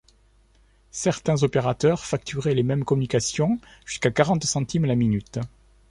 Certains 0.89 1.43
opérateurs 1.43 2.03
facturaient 2.03 2.55
les 2.55 2.63
mêmes 2.63 2.85
communications 2.85 3.59
jusqu'à 3.85 4.09
quarante 4.09 4.45
centimes 4.45 4.85
la 4.85 4.95
minute. 4.95 5.37